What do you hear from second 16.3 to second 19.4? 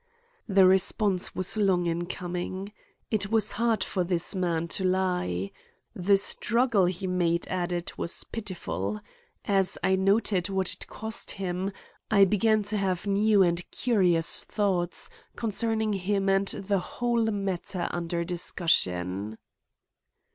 the whole matter under discussion.